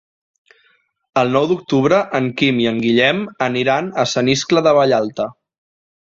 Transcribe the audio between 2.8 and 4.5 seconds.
Guillem aniran a Sant